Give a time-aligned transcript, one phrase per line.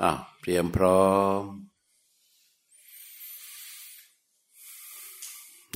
[0.00, 1.04] อ้าวเตรียมพร้อ
[1.40, 1.42] ม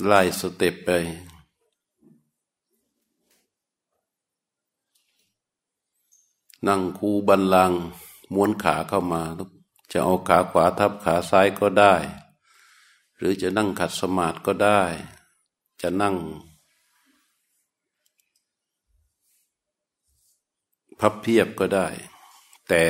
[0.04, 0.90] ไล่สเต็ปไป
[6.68, 7.72] นั่งคูบันลัง
[8.34, 9.22] ม้วนขาเข้ามา
[9.92, 11.94] จะเอาขาขวาทับขาซ้ายก็ได้
[13.16, 14.82] หรือจะนั่งขัดสมาธิก็ได้
[15.82, 16.16] จะนั่ง
[21.00, 21.86] พับเพียบก็ได้
[22.68, 22.84] แต่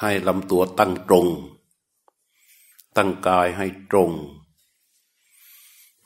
[0.00, 1.26] ให้ลำตัวตั้งตรง
[2.96, 4.10] ตั้งกายให้ตรง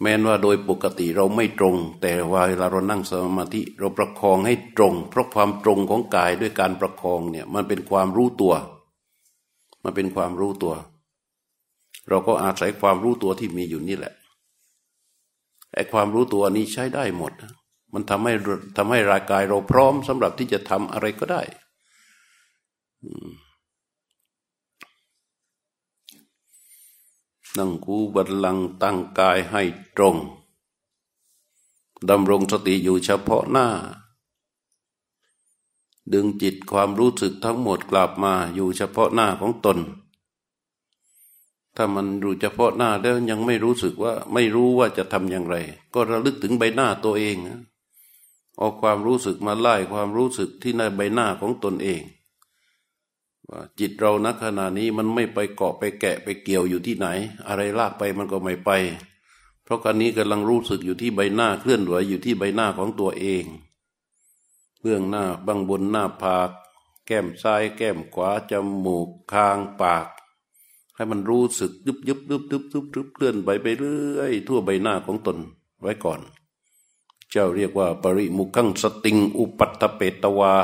[0.01, 8.55] แม้นว่าโดยปกติเราไม่ตรง แต่ว่าเวลาเรานั่งสมาธิเราประคองให้ตรง เพราะความตรงของกายด้วยการประคองเนี่ยมันเป็นความรู้ตัว
[9.83, 10.75] มันเป็นความรู้ตัว
[12.09, 14.15] เราก็อาศัยความรู้ตัวที่มีอยู่นี่แหละ
[15.75, 17.33] ไอ้ความรู้ตัวนี้ใช้ได้หมด
[17.93, 18.33] มันทำให้
[18.77, 21.43] ทำให้ร่างกายเราพร้อมสำหรับที่จะทำอะไรก็ได้
[27.59, 29.63] นั่งคูบัลลังตั้งกายให้
[29.97, 30.17] ตรง
[32.09, 33.69] ดำรงสติอยู่เฉพาะหน้า
[36.13, 39.79] ดึงจิตความรู้สึกทั้งหมดกลับมาอยู่เฉพาะหน้าของตน
[41.77, 45.57] ถ้ามันรู้เฉพาะหน้าแล้วยังไม่รู้สึกว่าไม่รู้ว่าจะทำอย่างไร
[45.95, 47.37] ก็ระลึกถึงใบหน้าตัวเอง
[48.57, 52.03] เอาความรู้สึกมาไล่ความรู้สึกที่ในใบหน้าของตนเอง
[53.51, 57.07] ว่าจิตเราณขณะนี้มันไม่ไปเกาะไปแกะไปเกี่ยวอยู่ที่ไหน
[57.47, 58.71] อะไรลากไปมันก็ไม่ไป
[59.65, 63.45] เพราะการนี้กำลังรู้สึกอยู่ที่ใบหน้าเคลื่อนไหวอยู่ที่ใบหน้าของตัวเอง
[64.81, 66.51] เบื้องหน้าบางบนหน้าผาก
[67.07, 68.53] แก้มซ้าย แก้มขวาจ
[68.85, 70.07] มูกคางปาก
[70.95, 75.39] ให้มันรู้สึกยุบยุบยุบยุบยุบยุบเคลื่อนไปไปเรื่อยทั่วใบหน้าของตน
[75.81, 76.21] ไว้ก่อน
[77.31, 80.55] เจ้าเรียกว่า ปริมุขังสติง อุปัตตเปตวา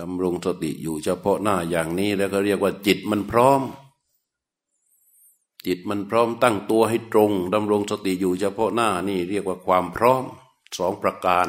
[0.00, 3.62] ดำรงสติอยู่เฉพาะหน้าอย่างนี้แล้วก็เรียกว่าจิตมันพร้อม
[5.66, 10.24] จิตมันพร้อมตั้งตัวให้ตรงดำรงสติอยู่เฉพาะหน้านี่เรียกว่าความพร้อม
[10.78, 11.48] สองประการ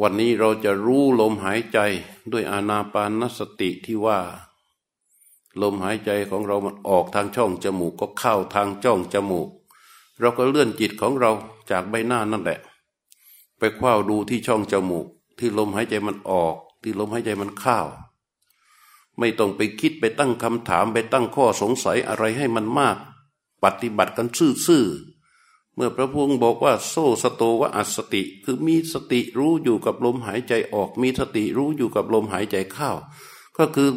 [0.00, 1.78] วันนี้เราจะรู้ลมหายใจ
[2.32, 4.18] ด้วยอานาปานสติที่ว่า
[5.62, 9.48] ลมหายใจของเรามันออกทางช่องจมูกก็เข้าทางช่องจมูก
[10.20, 11.32] เราก็เลื่อนจิตของเรา
[11.70, 12.58] จากใบหน้านั่นแหละ
[13.58, 15.06] ไปคว้าดูที่ช่องจมูก
[15.38, 17.78] ที่ลมหายใจมันออก ที่ลมหายใจมันเข้า
[19.18, 22.96] ไม่ต้องไปคิดไปตั้งคำถามไปตั้งข้อสงสัยอะไรให้มันมาก
[23.62, 24.28] ปฏิบัติกัน
[24.66, 32.90] ซื่อๆเมื่อพระพุทธบอกว่า โซสโตวะอัสติ คือมีสติรู้อยู่กับลมหายใจออก มีสติรู้อยู่กับลมหายใจเข้า
[33.58, 33.90] ก็คือ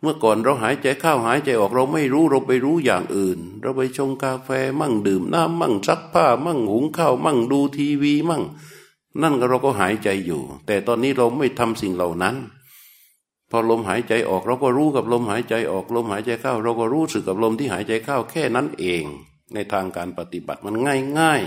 [0.00, 4.48] เมื่อก่อนเราหายใจเข้าหายใจออกเราไม่รู้เราไปรู้อย่างอื่น เราไปชงกาแฟ
[4.80, 8.42] มั่งดื่มน้ำมั่งซักผ้ามั่งหุงข้าวมั่งดูทีวีมั่ง
[9.22, 12.36] นั่นก็เราก็หายใจอยู่ แต่ตอนนี้เราไม่ทำสิ่งเหล่านั้น
[13.50, 19.04] พอลมหายใจออกเราก็รู้กับลมหายใจออกลมหายใจเข้า เราก็รู้สึกกับลมที่หายใจเข้าแค่นั้นเอง
[19.54, 21.42] ในทางการปฏิบัติมันง่ายง่าย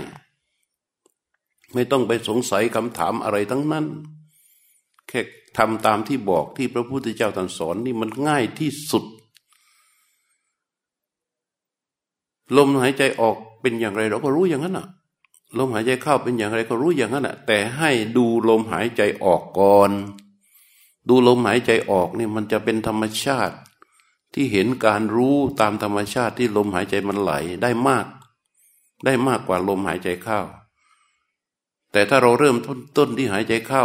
[1.74, 3.86] ไม่ต้องไปสงสัยคำถามอะไรทั้งนั้น
[5.08, 5.20] แค่
[5.58, 9.04] ทำตามที่บอกที่พระพุทธเจ้าตรัสสอนนี่มันง่ายที่สุด
[12.56, 14.86] ลมหายใจออกเป็นอย่างไรเราก็รู้อย่างนั้นอะ
[15.58, 19.90] ลมหายใจเข้าเป็นอย่างไรก็รู้อย่างนั้นแหะแต่ให้ดูลมหายใจออกก่อน
[21.08, 23.56] ดูลมหายใจออกนี่มันจะเป็นธรรมชาติ
[24.34, 28.06] ที่เห็นการรู้ตามธรรมชาติที่ลมหายใจมันไหลได้มาก
[29.04, 30.40] ได้มากกว่าลมหายใจเข้า
[31.92, 33.84] แต่ถ้าเราเริ่มต้นต้นที่หายใจเข้า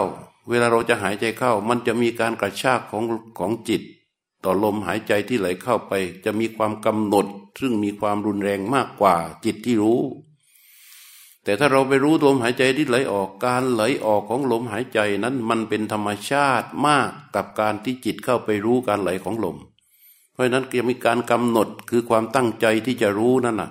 [0.50, 3.04] เวลาเราจะหายใจเข้า มันจะมีการกระชากของ
[3.40, 3.82] ของจิต
[4.44, 5.94] ต่อลมหายใจที่ไหลเข้าไป
[6.26, 7.26] จะมีความกำหนด
[7.60, 10.02] ซึ่งมีความรุนแรงมากกว่าจิตที่รู้
[11.48, 19.58] แต่ถ้าเราไปรู้ลมหายใจที่ไหลออกการไหลออกของลมหายใจนั้นมันเป็นธรรมชาติมากกับการที่จิตเข้าไปรู้การไหลของลม
[20.32, 23.70] เพราะฉะนั้นจะมีการกำหนดคือความตั้งใจที่จะรู้นั่นน่ะ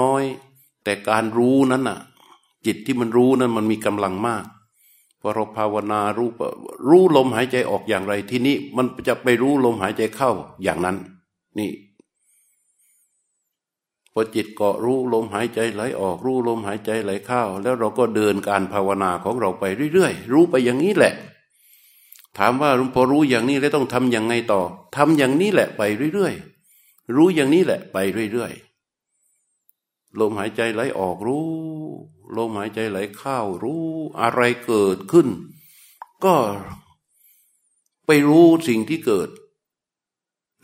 [0.00, 1.98] น้อยๆ แต่การรู้นั้นน่ะ
[2.66, 4.44] จิตที่มันรู้นั้นมันมีกำลังมาก
[5.20, 6.30] พอเราภาวนารู้
[6.88, 10.30] รู้ลมหายใจออกอย่างไรที่นี้มันจะไปรู้ลมหายใจเข้า
[10.62, 10.96] อย่างนั้น
[11.58, 11.70] นี่
[14.18, 21.14] พอจิตเกาะรู้ลมหายใจไหลออกรู้ลมหายใจไหลเข้า แล้วเราก็เดินการภาวนาของเราไปเรื่อยๆรู้ไปอย่างนี้แหละ
[22.38, 24.62] ถามว่าพอรู้อย่างนี้แล้วต้องทำอย่างไงต่อ
[24.96, 25.82] ทำอย่างนี้แหละไป
[26.14, 27.96] เรื่อยๆรู้อย่างนี้แหละไป
[28.32, 31.46] เรื่อยๆลมหายใจไหลออกรู้
[32.36, 33.84] ลมหายใจไหลเข้ารู้
[34.20, 35.28] อะไรเกิดขึ้น
[36.24, 36.34] ก็
[38.06, 39.28] ไปรู้สิ่งที่เกิด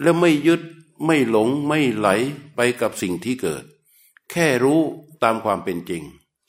[0.02, 0.62] แล้วไม่ยึด
[1.06, 2.08] ไม่หลงไม่ไหล
[2.56, 3.64] ไปกับสิ่งที่เกิด
[4.30, 4.80] แค่รู้
[5.22, 6.02] ตามความเป็นจริง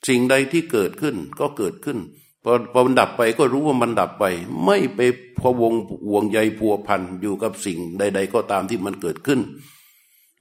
[0.08, 1.98] สิ่งใดที่เกิดขึ้นก็เกิดขึ้น
[2.42, 4.24] พอพอมันดับไปก็รู้ว่ามันดับไป
[4.64, 5.00] ไม่ไป
[5.40, 5.74] พวง
[6.08, 9.40] ห่วงใยพัวพันอยู่กับสิ่งใด ๆ ก็ตามที่มันเกิดขึ้น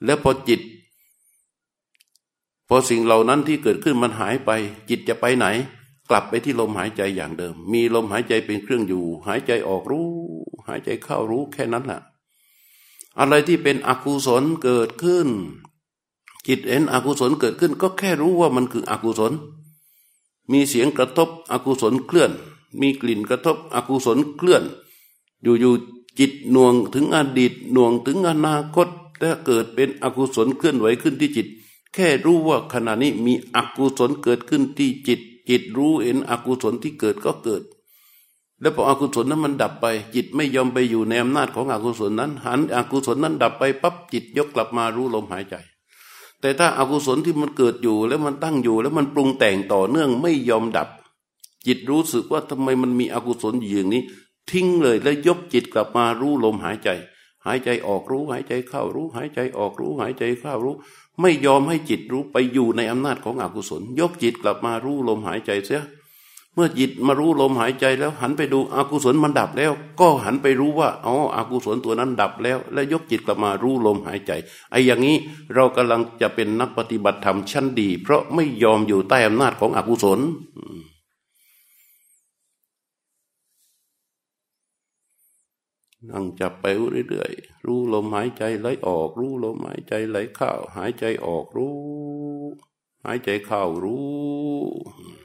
[0.06, 0.62] แล้วพอจิต
[2.70, 4.52] พอสิ่งเหล่านั้นที่เกิดขึ้นมันหายไป
[4.90, 5.46] จิตจะไปไหน
[6.10, 10.08] กลับไปที่ลมหายใจอย่างเดิม มีลมหายใจเป็นเครื่องอยู่ หายใจออกรู้
[10.68, 12.02] หายใจเข้ารู้แค่นั้นแหละ
[13.20, 15.28] อะไรที่เป็นอกุศลเกิดขึ้น
[16.48, 19.34] จิตเห็นอกุศลเกิดขึ้น ก็แค่รู้ว่ามันคืออกุศล
[20.52, 22.32] มีเสียงกระทบอกุศลเคลื่อน
[22.82, 24.64] มีกลิ่นกระทบอกุศลเคลื่อน
[25.44, 28.88] อยู่ๆจิตหน่วงถึงอดีตหน่วงถึงอนาคต
[29.22, 31.48] ถ้าเกิดเป็นอกุศลเคลื่อนไหวขึ้นที่จิต
[31.94, 35.20] แค่รู้ว่าขณะนี้มีอกุศลเกิดขึ้นที่จิต
[35.50, 37.62] จิตรู้เห็นอกุศลที่เกิดก็เกิด
[38.64, 45.56] แล้วพออกุศลนั้นมันดับไป จิตไม่ยอมไปอยู่ในอำนาจของอกุศลนั้น หันอกุศลนั้นดับไปปั๊บจิตยกกลับมารู้ลมหายใจ
[46.42, 50.88] แต่ถ้าอากุศลที่มันเกิดอยู่แล้วมันตั้งอยู่ แล้วมันปรุงแต่งต่อเนื่องไม่ยอมดับ
[51.68, 54.04] จิตรู้สึกว่าทำไมมันมีอกุศลอยู่อย่างนี้
[54.52, 56.90] ทิ้งเลยแล้วยกจิตกลับมารู้ลมหายใจ
[57.46, 60.76] หายใจออกรู้ หายใจเข้ารู้ หายใจออกรู้ หายใจเข้ารู้
[61.22, 65.82] ไม่ยอมให้จิตรู้ไปอยู่ในอำนาจของอกุศล ยกจิตกลับมารู้ลมหายใจเสีย
[66.56, 74.32] เมื่อจิตมารู้ลมหายใจแล้ว หันไปดูอกุศลมันดับแล้ว ก็หันไปรู้ว่าอ๋ออกุศลตัวนั้นดับแล้ว และยกจิตกลับมารู้ลมหายใจ
[74.72, 75.18] ไอ้อย่างนี้
[75.54, 80.20] เรากำลังจะเป็นนักปฏิบัติธรรมชั้นดี เพราะไม่ยอมอยู่ใต้อำนาจของอกุศล
[86.10, 86.66] นั่งจับไป
[87.10, 91.76] เรื่อยๆ รู้ลมหายใจไหลออก รู้ลมหายใจไหลเข้า หายใจออกรู้
[93.06, 95.23] หายใจเข้ารู้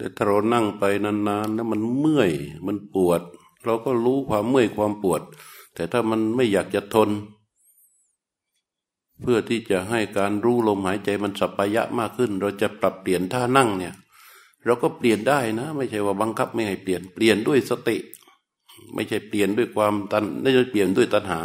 [0.00, 2.30] แต่ถ้าเรานั่งไปนานๆแล้วมันเมื่อย
[2.66, 3.20] มันปวด
[3.64, 5.22] เราก็รู้ความเมื่อยความปวด
[5.74, 7.10] แต่ถ้ามันไม่อยากจะทน
[9.20, 13.94] เพื่อที่จะให้การรู้ลมหายใจมันสัปยะมากขึ้น เราจะปรับเปลี่ยนท่านั่งเนี่ย
[14.64, 17.96] เราก็เปลี่ยนได้นะ ไม่ใช่ว่าบังคับไม่ให้เปลี่ยนเปลี่ยนด้วยสติ
[18.94, 21.40] ไม่ใช่เปลี่ยนด้วยความตันไม่ใช่เปลี่ยนด้วยตัณหา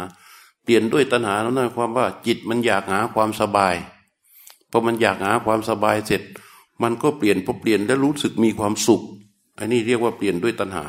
[0.64, 3.74] เปลี่ยนด้วยตัณหานั่นหมาความว่าจิตมันอยากหาความสบาย
[4.70, 6.22] พอมันอยากหาความสบายเสร็จ
[6.82, 9.02] มันก็เปลี่ยนพอเปลี่ยนแล้วรู้สึกมีความสุข
[9.58, 10.86] อันนี้เรียกว่าเปลี่ยนด้วยตัณหา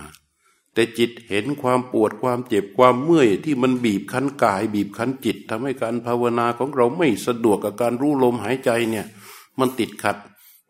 [0.74, 9.06] แต่จิตเห็นความปวดความเจ็บความเมื่อยที่มันบีบคั้นกาย บีบคั้นจิตทำให้การภาวนาของเราไม่สะดวกกับการรู้ลมหายใจเนี่ย
[9.60, 10.18] มันติดขัด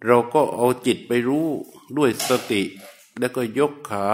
[0.05, 1.47] เราก็เอาจิตไปรู้
[1.97, 2.61] ด้วยสติ
[3.19, 4.05] แล้วก็ยกขา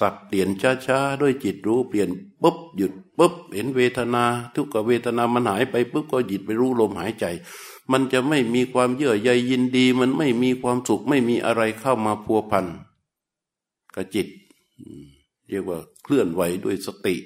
[0.00, 0.48] สับเปลี่ยน
[0.86, 2.08] ช้าๆด้วยจิตรู้เปลี่ยน
[2.42, 4.24] ปุ๊บหยุดปุ๊บเห็นเวทนา
[4.54, 7.24] ทุกขเวทนามันหายไปปุ๊บก็จิตไปรู้ลมหายใจ
[7.92, 12.66] มันจะไม่มีความเยื่อใยยินดี มันไม่มีความสุขไม่มีอะไรเข้ามาพัวพัน
[13.94, 14.28] กับจิต
[15.48, 17.16] เรียกว่าเคลื่อนไหวด้วยสติ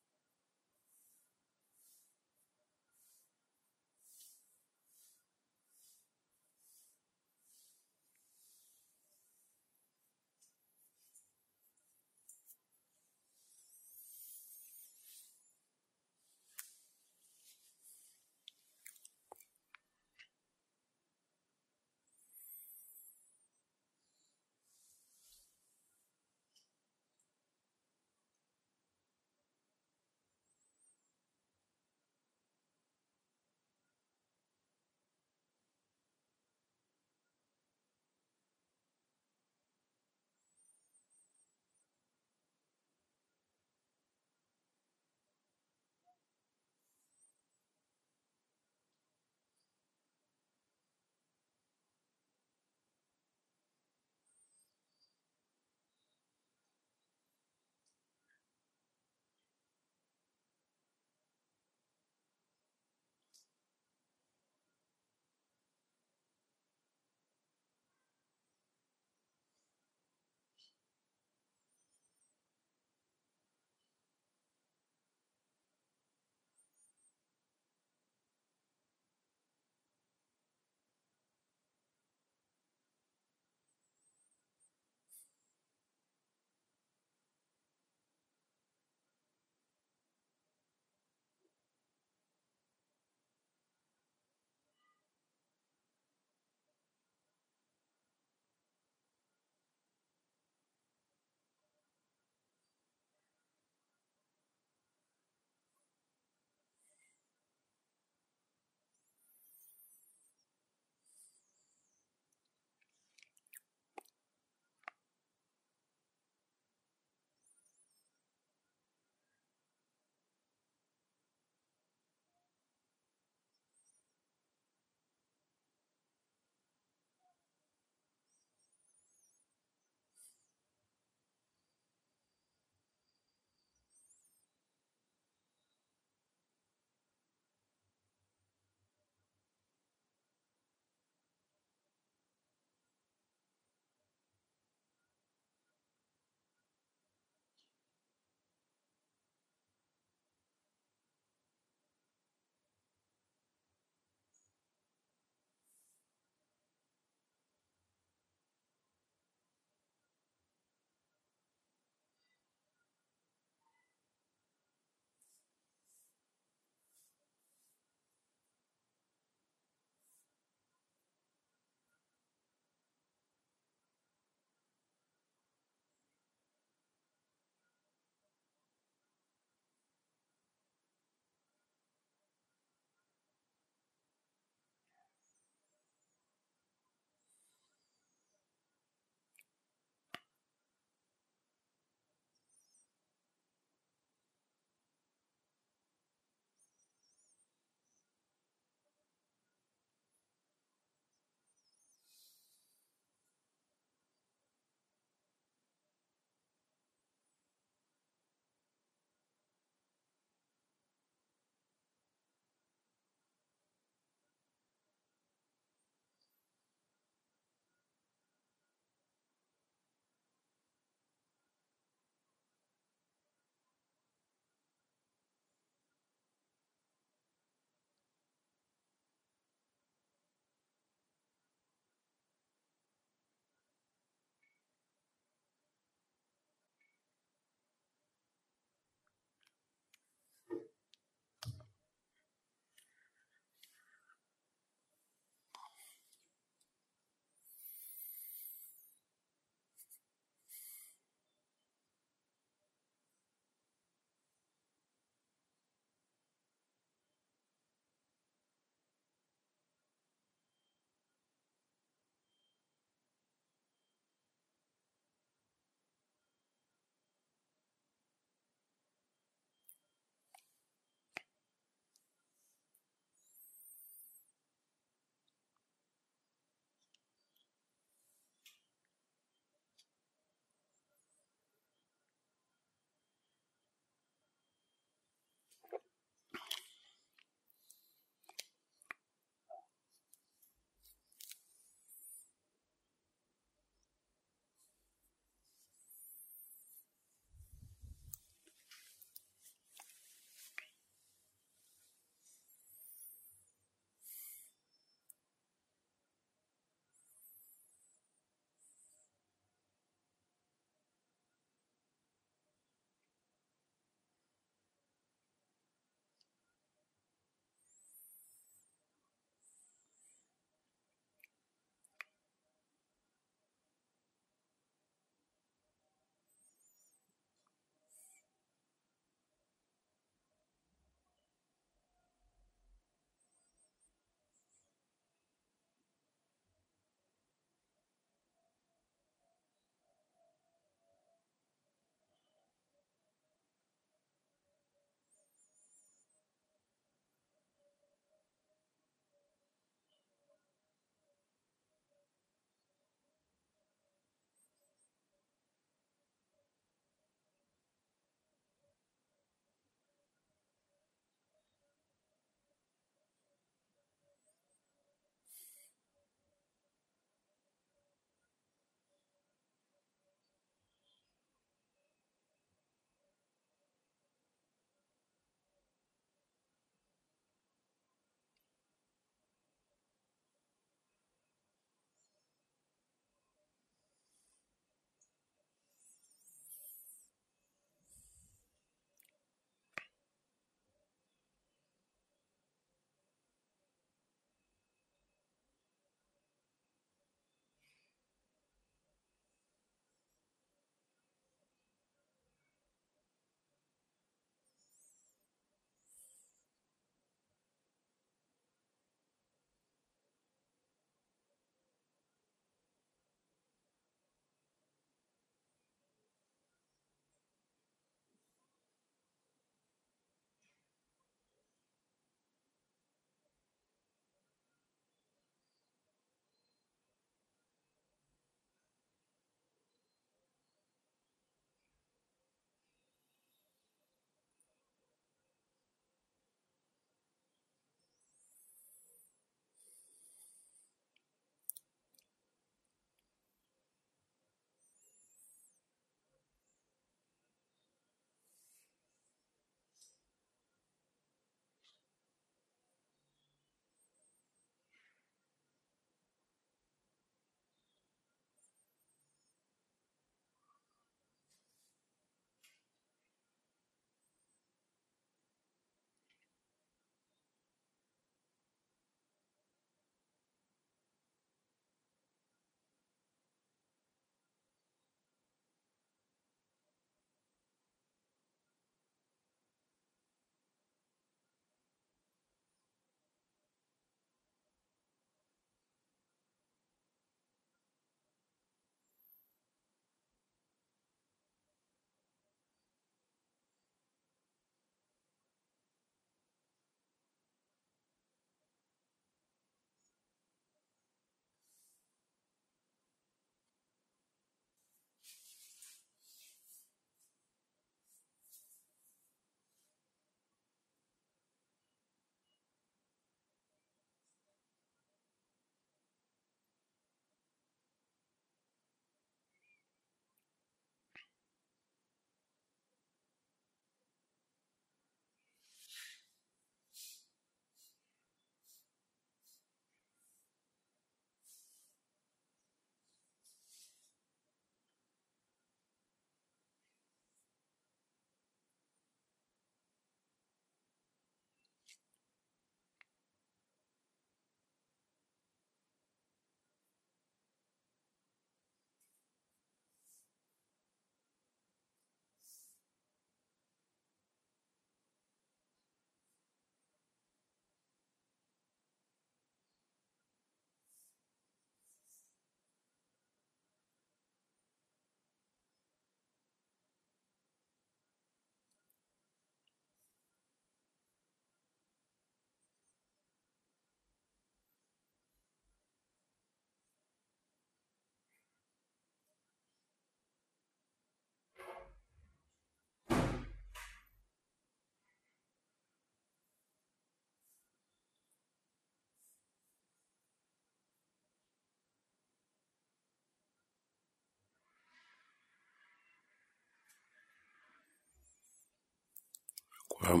[599.82, 600.00] ความ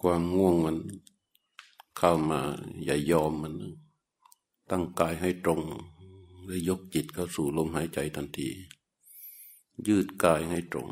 [0.00, 0.76] ความง่วงมัน
[1.96, 2.40] เข้ามา
[2.84, 3.54] อย่ายอมมัน
[4.70, 5.62] ตั้งกายให้ตรง
[6.46, 8.50] และยกจิตเข้าสู่ลมหายใจทันที
[9.86, 10.88] ยืดกายให้ตรง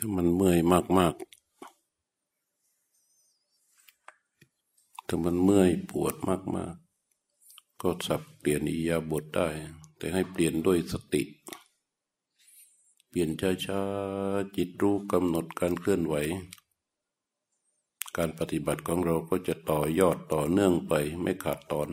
[0.00, 0.58] ถ้ามันเมื่อย
[0.98, 1.28] มากๆ
[5.08, 6.14] ถ้ามันเมื่อยปวด
[6.56, 9.48] มากๆ ก็สับเปลี่ยนอิยาบทได้
[9.96, 11.22] แต่ให้เปลี่ยนด้วยสติ
[13.08, 13.30] เปลี่ยน
[13.66, 16.14] ช้าๆ จิตรู้กำหนดการเคลื่อนไหว
[18.16, 20.92] การปฏิบัติของเราก็จะต่อยอดต่อเนื่องไป
[21.22, 21.88] ไม่ขาดตอน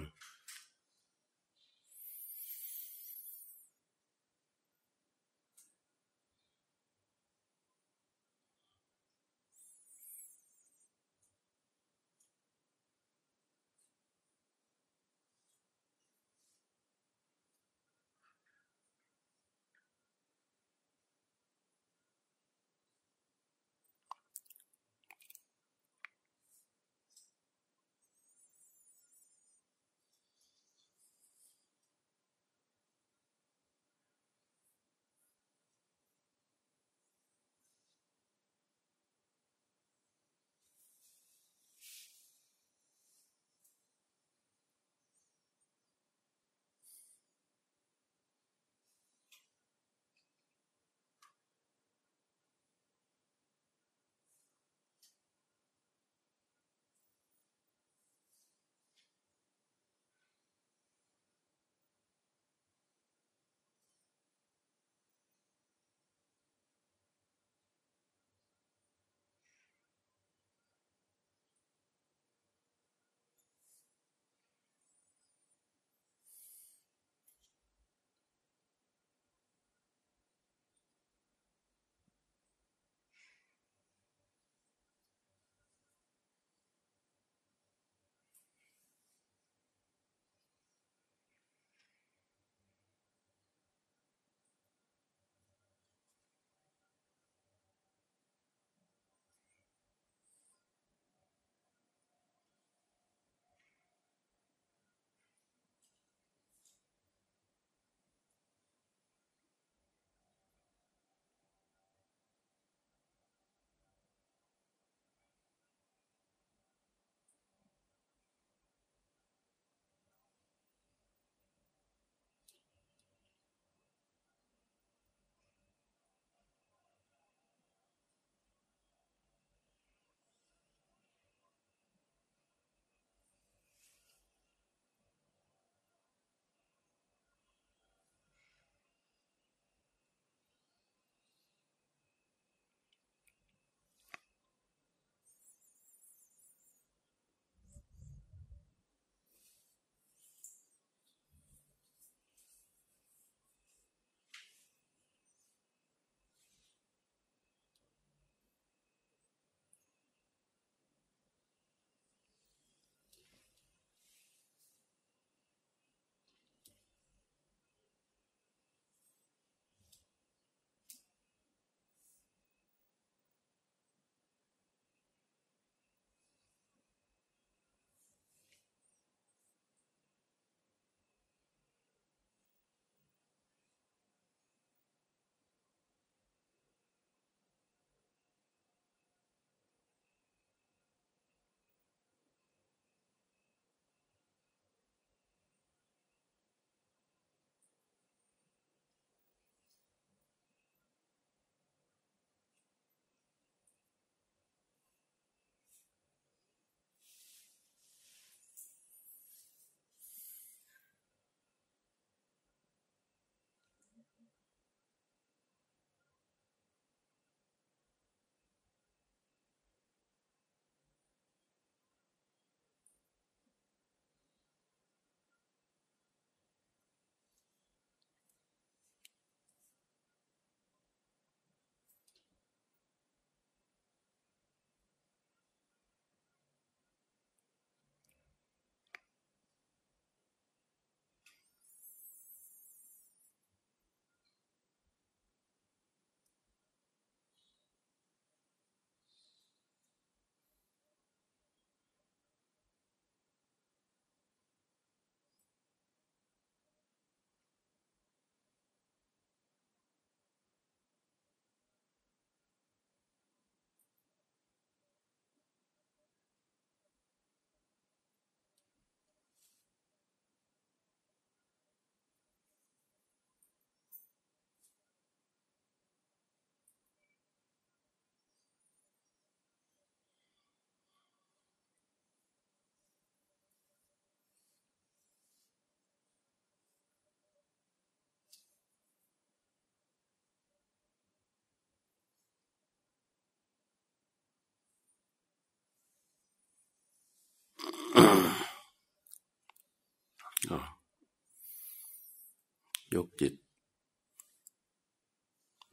[302.93, 303.33] ยกจิต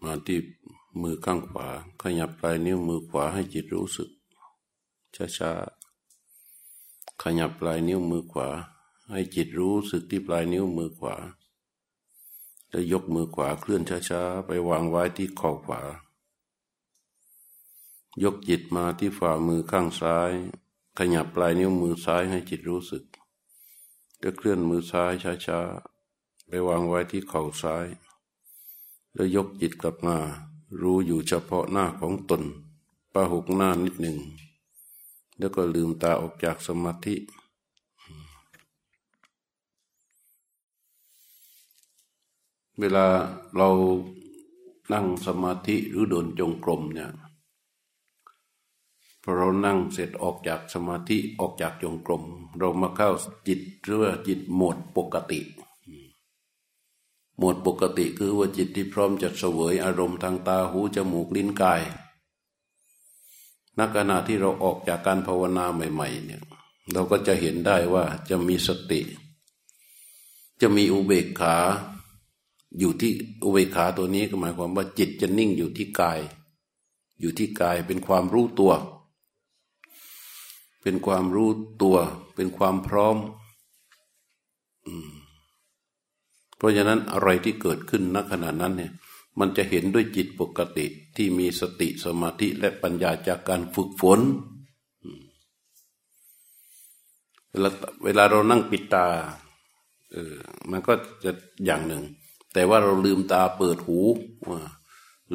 [0.02, 0.38] มาที่
[1.02, 1.68] มือข้างขวา
[2.02, 4.10] ขยับปลายนิ้วมือขวาให้จิตรู้สึก
[5.38, 8.48] ช้าๆ ขยับปลายนิ้วมือขวา
[9.10, 11.14] ให้จิตรู้สึกที่ปลายนิ้วมือขวา
[12.68, 15.82] แล้วยกมือขวาเคลื่อนช้าๆ ไปวางไว้ที่ข้อขวา
[18.22, 20.30] ยกจิตมาที่ฝ่ามือข้างซ้าย
[20.98, 23.02] ขยับปลายนิ้วมือซ้ายให้จิตรู้สึก
[24.22, 25.12] แล้วเคลื่อนมือซ้าย
[25.46, 27.86] ช้าๆไปวางไว้ที่เข่าซ้าย
[29.14, 30.16] แล้วยกจิตกลับมา
[30.80, 32.42] รู้อยู่เฉพาะหน้าของตน
[33.12, 34.18] ปะหกหน้านิดหนึ่ง
[35.38, 37.14] แล้วก็ลืมตาออกจากสมาธิ
[42.80, 43.06] เวลา
[43.56, 43.70] เรา
[44.92, 47.10] นั่งสมาธิหรือเดินจงกรมเนี่ย
[49.22, 52.22] พอเรานั่งเสร็จออกจากสมาธิออกจากจงกรม
[52.58, 53.10] เรามาเข้า
[53.48, 55.40] จิตหรือว่าจิตหมดปกติ
[57.38, 61.82] หมดปกติคือว่าจิตที่พร้อมจะเสวยอารมณ์ทางตาหูจมูกลิ้นกาย
[63.78, 66.42] นักขณะที่เราออกจากการภาวนาใหม่ ๆ เนี่ย
[66.92, 69.00] เราก็จะเห็นได้ว่าจะมีสติ
[70.60, 71.56] จะมีอุเบกขา
[72.78, 73.12] อยู่ที่
[73.44, 76.20] อุเบกขาตัวนี้ก็หมายความว่าจิตจะนิ่งอยู่ที่กาย
[77.20, 78.72] อยู่ที่กายเป็นความรู้ตัว
[80.83, 81.51] เป็นความรู้
[81.83, 81.97] ตัว
[82.35, 83.16] เป็นความพร้อม
[86.57, 88.93] เพราะฉะนั้นอะไรที่เกิดขึ้นณขณะนั้นเนี่ย
[89.39, 94.20] มันจะเห็นด้วยจิตปกติที่มีสติสมาธิและปัญญาจากการฝึกฝน
[97.51, 97.70] เวลา
[98.05, 99.07] เวลาเรานั่งปิดตา
[100.12, 100.35] เออ
[100.70, 100.93] มันก็
[101.24, 101.30] จะ
[101.64, 102.03] อย่างหนึ่ง
[102.53, 103.99] แต่ว่าเราลืมตาเปิดหู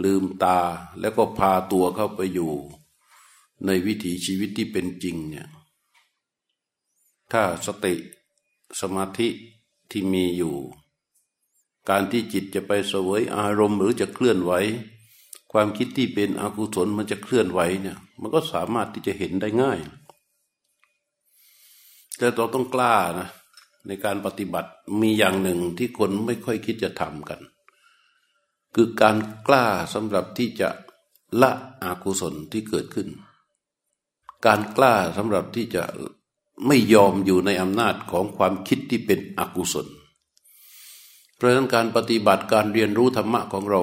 [0.04, 0.58] ลืมตา
[1.00, 2.52] แล้วก็พาตัวเข้าไปอยู่
[3.66, 5.48] ในวิถีชีวิตที่เป็นจริงเนี่ย
[7.32, 7.94] ถ้าสติ
[8.82, 9.28] สมาธิ
[9.92, 10.56] ที่มีอยู่
[11.90, 14.52] การที่จิตจะไปเสวยอารมณ์หรือจะเคลื่อนไหว
[15.52, 19.80] ความคิดที่เป็นอกุศลมันจะเคลื่อนไหวเนี่ยมันก็สามารถที่จะเห็นได้ง่าย
[22.18, 23.28] แต่เราต้องกล้านะ
[23.88, 27.40] ในการปฏิบัติมีอย่างหนึ่งที่คนไม่ค่อยคิดจะทำกัน
[28.76, 29.16] คือการ
[29.48, 30.70] กล้าสำหรับที่จะ
[31.42, 31.52] ละ
[31.84, 33.08] อกุศลที่เกิดขึ้น
[34.46, 35.84] การกล้าสำหรับที่จะ
[36.68, 39.88] ไม่ยอมอยู่ในอำนาจของความคิดที่เป็นอกุศล
[41.36, 43.82] เพราะฉะนั้นการปฏิบัติการเรียนรู้ธรรมะของเรา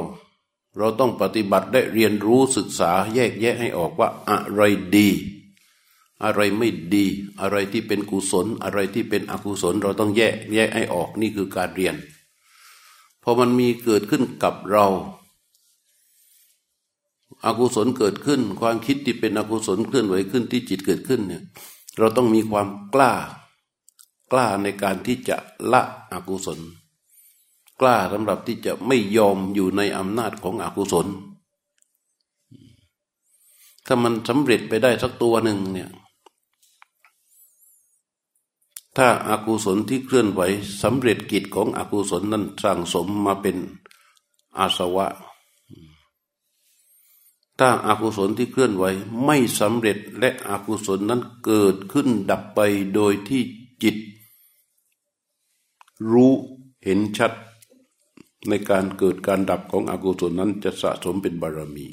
[0.78, 4.62] เราต้องปฏิบัติได้เรียนรู้ศึกษาแยกแยะให้ออกว่าอะไร
[4.96, 5.09] ดี
[6.24, 7.07] อะไรไม่ดี
[7.40, 11.94] อะไรที่เป็นกุศล อะไรที่เป็นอกุศล เราต้องแยกแยกให้ออกนี่คือการเรียน
[13.22, 14.86] พอมันมีเกิดขึ้นกับเรา
[17.45, 21.43] อากุศลเกิดขึ้น ความคิดที่เป็นอกุศลเคลื่อนไหวขึ้นที่จิตเกิดขึ้นเนี่ย
[21.99, 23.12] เราต้องมีความกล้า
[24.32, 25.37] กล้าในการที่จะ
[25.72, 25.82] ละ
[26.12, 26.59] อกุศล
[27.80, 31.07] กล้าสำหรับที่จะไม่ยอมอยู่ในอำนาจของอกุศล
[33.87, 35.91] ถ้ามันสำเร็จไปได้สักตัวหนึ่งเนี่ย
[38.97, 40.41] ถ้าอากุศลที่เคลื่อนไหว
[40.82, 43.57] สำเร็จกิจของอกุศลนั้นสร้างสมมาเป็น
[44.59, 45.07] อาสวะ
[47.59, 48.84] ถ้าอากุศลที่เคลื่อนไหว
[49.24, 52.61] ไม่สำเร็จและอกุศลนั้นเกิดขึ้นดับไป
[52.94, 53.42] โดยที่
[53.82, 53.96] จิต
[56.11, 56.32] รู้
[56.84, 57.32] เห็นชัด
[58.48, 61.86] ในการเกิดการดับของอกุศลนั้นจะสะสมเป็นบารมี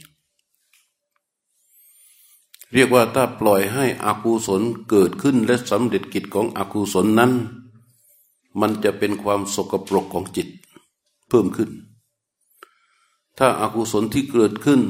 [2.73, 7.31] เรียกว่าถ้าปล่อยให้อากุศลเกิดขึ้นและสำเร็จกิจของอกุศลนั้น
[8.59, 10.47] มันจะเป็นความสกปรกของจิต
[11.29, 11.69] เพิ่มขึ้น
[13.37, 14.81] ถ้าอากุศลที่เกิดขึ้น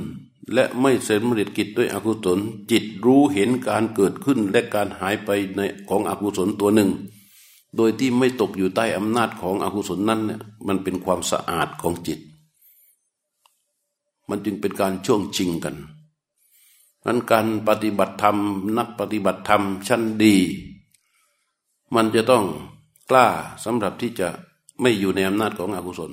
[0.54, 2.39] และไม่เสำเร็จกิจด้วยอกุศล
[2.72, 6.89] จิตรู้เห็นการเกิดขึ้นและการหายไปในของอกุศลตัวหนึ่ง
[7.76, 12.20] โดยที่ไม่ตกอยู่ใต้อำนาจของอกุศลนั้นเนี่ยมันเป็นความสะอาดของจิต
[14.30, 15.76] มันจึงเป็นการช่วงชิงกัน
[17.06, 18.38] นั้นการปฏิบัติธรรม
[18.78, 20.36] นักปฏิบัติธรรมชั้นดี
[21.95, 22.45] มันจะต้อง
[23.10, 23.28] กล้า
[23.64, 24.28] สำหรับที่จะ
[24.82, 26.12] ไม่อยู่ในอำนาจของอกุศล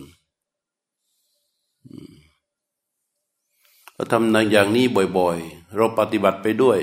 [3.99, 4.86] เราทำในอย่างนี้
[5.18, 6.78] บ่อยๆ เราปฏิบัติไปด้วย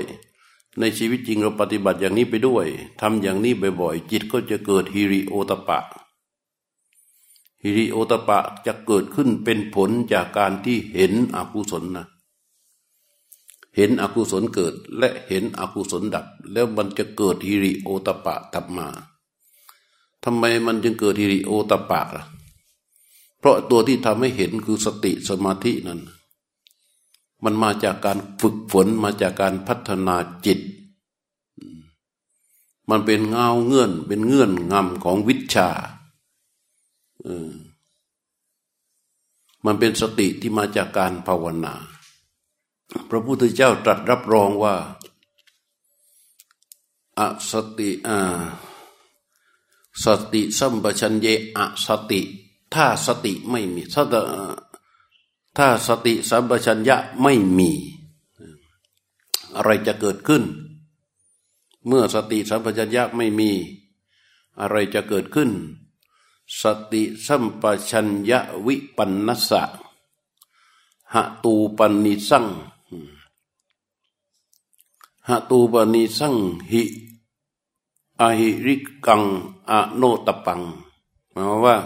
[0.80, 2.66] ในชีวิตจริงเราปฏิบัติอย่างนี้ไปด้วย
[3.00, 5.78] ทำอย่างนี้บ่อยๆ จิตก็จะเกิดฮิริโอตปะ
[7.62, 12.06] ฮิริโอตปะจะเกิดขึ้นเป็นผลจากการที่เห็นอกุศลนะ
[13.76, 18.88] เห็นอกุศลเกิดและเห็นอกุศลดับ แล้วมันจะเกิดฮิริโอตปะธรรมา
[20.24, 22.24] ทำไมมันจึงเกิดฮิริโอตปะล่ะ
[23.38, 26.00] เพราะตัวที่ทำให้เห็นคือสติสมาธินั้น
[27.46, 30.16] มันมาจากการฝึกฝนมาจากการพัฒนา
[30.46, 30.60] จิต
[32.90, 35.68] มันเป็นเงาเงื่อน เป็นเงื่อนงำของวิชา
[37.26, 37.52] ออ
[39.64, 41.74] มันเป็นสติที่มาจากการภาวนา
[43.10, 44.74] พระพุทธเจ้าตรัสรับรองว่า
[47.18, 47.20] อ
[47.50, 48.42] สติอ่า
[50.04, 51.26] สติสัมปชัญเย
[51.56, 52.20] อสติ
[52.74, 54.04] ถ้าสติไม่มีถ้า
[55.56, 57.70] ถ้าสติสัมปชัญญะไม่มี
[59.56, 60.44] อะไรจะเกิดขึ้น
[61.86, 63.50] เมื่อสติสัมปชัญญะไม่มี
[64.60, 65.50] อะไรจะเกิดขึ้น
[66.60, 69.62] สติสัมปชัญญะวิปันนสะ
[71.14, 72.46] หะตูปนิสัง
[75.28, 76.34] หะตูปันนิสัง
[76.70, 76.82] หิ
[78.20, 78.76] อหิริ
[79.06, 79.22] กัง
[79.70, 80.60] อโนตปัง
[81.32, 81.76] หมายว่า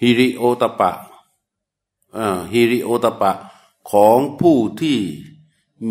[0.00, 0.90] ฮิริโอตปะ
[2.52, 3.32] ฮิริโอตปะ
[3.90, 4.98] ของผู้ที่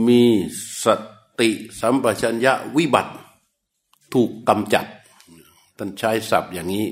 [0.08, 0.24] มี
[0.84, 0.86] ส
[1.40, 1.50] ติ
[1.80, 3.14] สัมปชัญญะวิบัติ
[4.14, 4.86] ถูกกำจัด
[5.78, 6.86] ท่านใช้ศัพท์อย่างนี้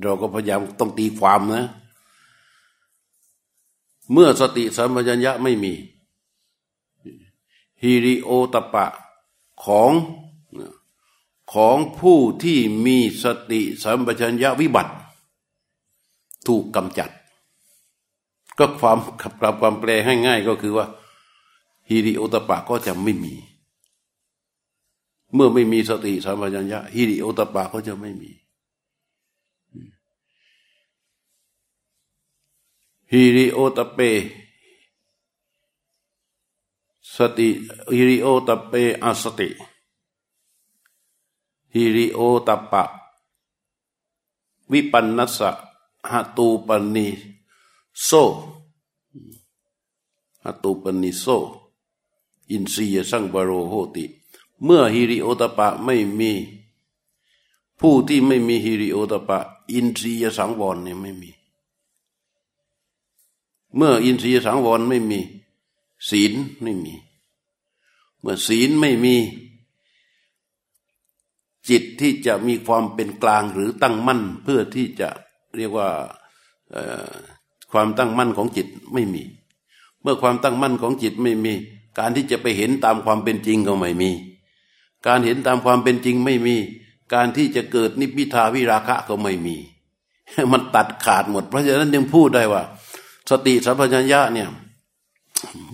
[0.00, 1.64] เราก็พยายามต้องตีความนะ
[4.12, 5.72] เมื่อสติสัมปชัญญะไม่มี
[7.82, 8.86] ฮิริโอตปะ
[9.64, 9.92] ของ
[11.52, 14.92] ของผู้ที่มีสติสัมปชัญญะวิบัติ
[16.46, 17.10] ถูกกำจัด
[18.58, 20.86] ก็ความขับกลับความแปลให้ง่ายก็คือว่า
[21.88, 23.34] ฮิริโอตปะก็จะไม่มี
[25.34, 28.30] เมื่อไม่มีสติสัมปชัญญะฮิริโอตปะก็จะไม่มี
[33.12, 33.98] ฮิริโอตเป
[37.16, 37.48] สติ
[37.94, 38.72] ฮิริโอตเป
[39.04, 39.48] อสติ
[41.74, 42.84] หิโรตตัปปะ
[44.72, 45.50] วิปันนัสสะ
[46.10, 47.08] หตูปนิ
[48.04, 48.10] โส
[50.44, 51.24] หตูปนิโส
[52.50, 54.04] อินทริยสังวโรโหติ
[54.64, 56.32] เมื่อหิริโอตตัปปะไม่มี
[57.80, 59.38] ผู้ที่ไม่มีหิริโอตตัปปะ
[59.72, 61.30] อินทรียสังวรเนี่ยไม่มี
[63.76, 65.20] เมื่ออินทรียสังวรไม่มี
[66.08, 66.32] ศีล
[66.62, 66.94] ไม่มี
[68.20, 69.16] เมื่อศีลไม่มี
[71.68, 75.08] จิตที่จะมีความเป็นกลางหรือตั้งมั่นเพื่อที่จะ
[75.56, 75.88] เรียกว่า
[77.72, 79.22] ความตั้งมั่นของจิตไม่มี
[80.02, 81.54] เมื่อความตั้งมั่นของจิตไม่มี
[81.98, 84.10] การที่จะไปเห็นตามความเป็นจริงก็ไม่มี
[85.06, 86.56] การเห็นตามความเป็นจริงไม่มี
[87.14, 89.56] การที่จะเกิดนิพพิทาวิราคะก็ไม่มี
[90.52, 92.62] มันตัดขาดหมด เพราะฉะนั้นยังพูดได้ว่า
[93.30, 94.48] สติสัมปชัญญะเนี่ย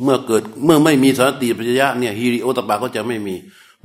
[0.02, 3.34] เมื่อเกิดเมื่อไม่มีสติสัมปชัญญะเนี่ยฮิริโอตปาก็จะไม่มี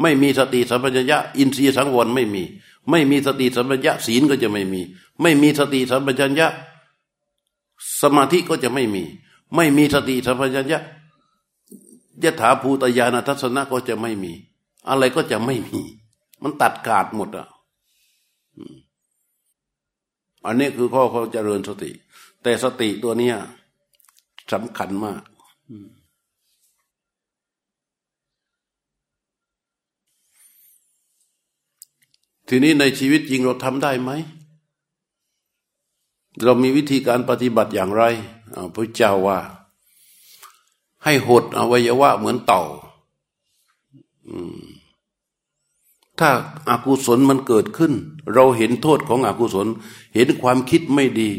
[0.01, 2.43] ไม่มีสติสัมปชัญญะอินทรีย์สังวรไม่มี
[2.89, 4.81] ไม่มีสติสัมปชัญญะศีลก็จะไม่มี
[5.21, 6.47] ไม่มีสติสัมปชัญญะ
[8.03, 9.03] สมาธิก็จะไม่มี
[9.55, 10.81] ไม่มีสติสัมปชัญญะ
[12.23, 14.33] ยถาภูตยานทัศนะก็จะไม่มี
[14.89, 15.81] อะไรก็จะไม่มี
[16.43, 17.47] มันตัดขาดหมดอะ
[20.45, 21.91] อันนี้คือข้อเขาเจริญสติ
[22.43, 23.35] แต่สติตัวเนี้ย
[24.53, 25.21] สำคัญมาก
[32.49, 34.11] ทีนี้ในชีวิตจริงเราทำได้ไหม
[36.41, 38.03] เรามีวิธีการปฏิบัติอย่างไร
[38.73, 39.39] พระเจ้าว่า
[41.03, 42.63] ให้หดอวัยวะเหมือนเต่า
[46.19, 46.29] ถ้า
[46.69, 47.93] อากุศลมันเกิดขึ้น
[48.33, 49.67] เราเห็นโทษของอกุศล
[50.15, 51.29] เห็นความคิดไม่ดี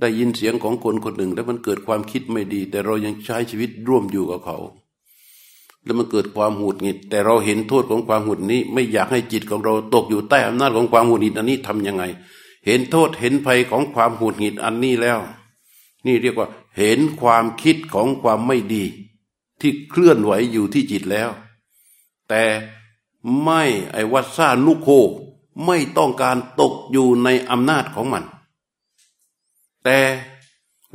[0.00, 4.58] ได้ยินเสียงของคนคนหนึ่ง แล้วมันเกิดความคิดไม่ดี แต่เรายังใช้ชีวิตร่วมอยู่กับเขา
[5.84, 12.04] แล้วมันเกิดความหุดหงิด แต่เราเห็นโทษของความหุดนี้ ไม่อยากให้จิตของเราตกอยู่ใต้อำนาจของความหุดหงิดอันนี้ทํำยังไง
[12.64, 15.20] เห็นโทษเห็นภัยของความหุดหงิดอันนี้แล้ว
[16.06, 16.48] นี่เรียกว่า
[16.78, 18.84] เห็นความคิดของความไม่ดี
[19.60, 21.30] ที่เคลื่อนไหวอยู่ที่จิตแล้ว
[22.28, 22.44] แต่
[23.42, 23.62] ไม่
[23.92, 24.88] ไอวัตซานุโค
[25.66, 28.24] ไม่ต้องการตกอยู่ในอำนาจของมัน
[29.84, 29.98] แต่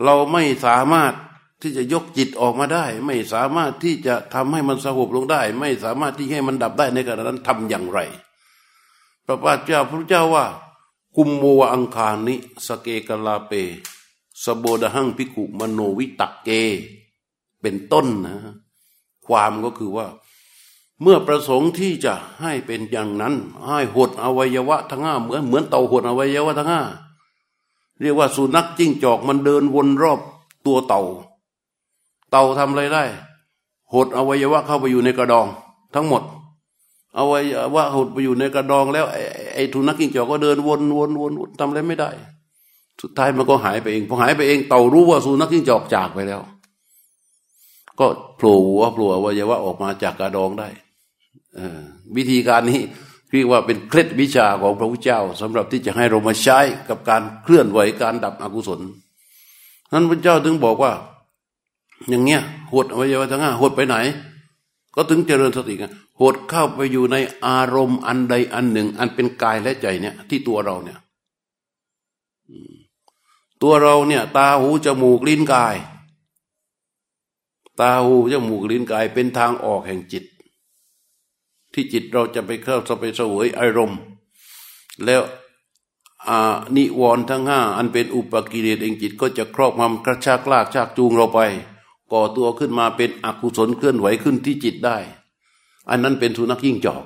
[0.03, 1.13] เราไม่สามารถ
[1.61, 7.99] ที่จะยกจิตออกมาได้ ไม่สามารถที่จะทำให้มันสงบลงได้ ไม่สามารถที่ให้มันดับได้ในขณะนั้นทำอย่างไร
[9.25, 10.45] พระพุทธเจ้าพระเจ้าว่า
[11.21, 12.35] คุมโมวอังคานิ
[12.67, 13.51] สเกกลาเป
[14.43, 16.49] สโบดหังพิกุมโนวิตักเก
[17.61, 18.35] เป็นต้นนะ
[19.25, 20.07] ความก็คือว่า
[21.01, 23.33] เมื่อประสงค์ที่จะให้เป็นอย่างนั้น
[23.65, 26.81] ให้หดอวัยวะทั้งห้าเหมือนเหมือนเต่าหดอวัยวะทั้งห้า
[28.01, 30.19] เรียกว่าสุนัขจิ้งจอกมันเดินวนรอบ
[30.65, 31.01] ตัวเต่า
[32.31, 33.03] เต่าทำอะไรได้
[33.93, 35.47] หดอวัยวะเข้าไปอยู่ในกระดอง
[35.95, 36.23] ทั้งหมด
[37.15, 37.43] เอาไวัย
[37.75, 39.05] วะหดไปอยู่ในกระดองแล้ว
[39.55, 42.09] ไอ้ทุนักกิ้งจอกก็เดินวนวนวนทำอะไรไม่ได้
[43.01, 46.41] สุดท้ายมันก็หายไปเองพอหายไปเองเต่ารู้ว่าสุนัขกิ้งจอกจากไปแล้ว
[47.99, 48.05] ก็
[48.37, 50.67] โผล่หัวโผล่อวัยวะออกมาจากกระดองได้
[52.15, 52.81] วิธีการนี้
[53.31, 58.79] เรียกว่าเป็นเคล็ดวิชาของพระพุทธเจ้าสำหรับที่จะให้เรามาใช้กับการเคลื่อนไหวการดับอกุศล
[59.91, 60.91] นั้นพระเจ้าถึงบอกว่า
[62.09, 62.41] อย่างเงี้ย
[62.73, 63.95] หดอวัยวะทั้งห้าหดไปไหน
[64.95, 67.15] ก็ถึงเจริญสติกันหดเข้าไปอยู่ใน
[67.45, 70.97] อารมณ์อันใดอันหนึ่ง อันเป็นกายและใจเนี่ย ที่ตัวเราเนี่ย
[73.63, 75.75] ตัวเราเนี่ย ตาหูจมูกลิ้นกาย
[77.79, 80.23] ตาหูจมูกลิ้นกายเป็นทางออกแห่งจิต
[81.73, 83.99] ที่จิตเราจะไปเข้าไปเสวยอารมณ์
[85.05, 85.21] แล้ว
[86.75, 91.39] นิวรณ์ทั้งห้าอันเป็นอุปกิเลสเองจิตก็จะครอบงำกระชากลากชากจูงเราไป
[92.11, 94.97] ก่อตัวขึ้นมาเป็นอกุศลเคลื่อนไหวขึ้นที่จิตได้
[95.89, 97.03] อันนั้นเป็นสุนัขยิ่งจอก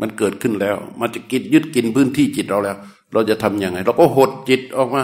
[0.00, 2.76] มันเกิดขึ้นแล้ว มันจะกินยึดกินพื้นที่จิตเราแล้ว
[3.12, 5.02] เราจะทำยังไง เราก็หดจิตออกมา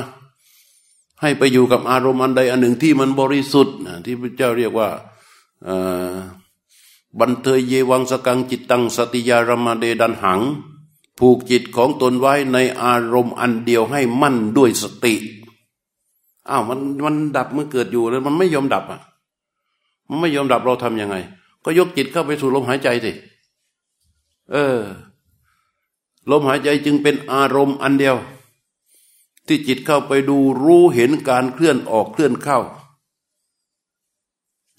[1.21, 4.89] ให้ไปอยู่กับอารมณ์อันใดอันหนึ่งที่มันบริสุทธิ์ที่พระเจ้าเรียกว่า
[7.19, 10.41] บันเทยเยวังสกังจิตตังสติยารมาเดดันหัง
[11.19, 15.15] ผูกจิตของตนไว้ในอารมณ์อันเดียวให้มั่นด้วยสติ
[16.51, 19.01] อ้าวมันมันดับเมื่อเกิดอยู่แล้วมันไม่ยอมดับอะ
[20.09, 21.17] มันไม่ยอมดับเราทํำยังไง
[21.65, 23.13] ก็ยกจิตเข้าไปสู่ลมหายใจสิ
[24.53, 24.81] เออ
[26.31, 28.17] ลมหายใจจึงเป็นอารมณ์อันเดียว
[29.47, 32.59] ที่จิตเข้าไปดูรู้เห็นการเคลื่อนออกเคลื่อนเข้า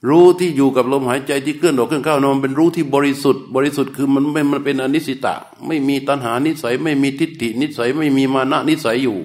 [0.10, 5.36] รู้ที่อยู่กับลมหายใจที่เคลื่อนออกเคลื่อนเข้านมันเป็นรู้ที่บริสุทธิ์ บริสุทธิ์คือมันไม่มันเป็นอนิสิตะ
[5.68, 9.18] ไม่มีตัณหานิสัย ไม่มีทิฏฐินิสัย ไม่มีมานะนิสัยอยู่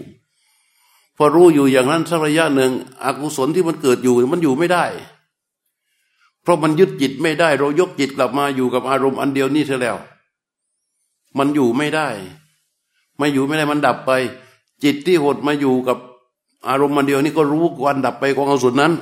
[1.16, 2.72] พอรู้อยู่อย่างนั้นสักระยะหนึ่ง
[3.04, 4.84] อกุศลที่มันเกิดอยู่มันอยู่ไม่ได้
[6.42, 9.96] เพราะมันยึดจิตไม่ได้ เรายกจิตกลับมาอยู่กับอารมณ์อันเดียวนี่เสียแล้ว
[11.38, 12.08] มันอยู่ไม่ได้
[13.18, 14.10] ไม่อยู่ไม่ได้มันดับไป
[14.84, 15.98] จิตที่หดมาอยู่กับ
[16.68, 18.92] อารมณ์มันเดียวนี่ก็รู้การดับไปของอกุศลนั้น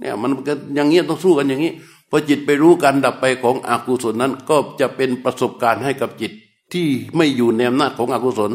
[0.00, 1.72] เนี่ยมันก็อย่างเงี้ยต้องสู้กันอย่างนี้
[2.10, 6.32] พอจิตไปรู้การดับไปของอกุศลนั้น ก็จะเป็นประสบการณ์ให้กับจิต
[6.72, 8.52] ที่ไม่อยู่ในอำนาจของอกุศล